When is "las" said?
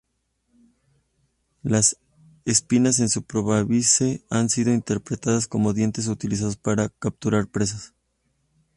1.61-1.97